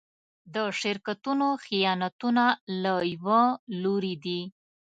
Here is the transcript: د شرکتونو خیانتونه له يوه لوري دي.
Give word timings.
د 0.53 0.55
شرکتونو 0.81 1.47
خیانتونه 1.65 2.43
له 2.83 2.93
يوه 3.13 3.41
لوري 3.83 4.15
دي. 4.23 4.41